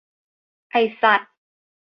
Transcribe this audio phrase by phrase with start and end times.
[0.71, 1.21] ไอ้สัส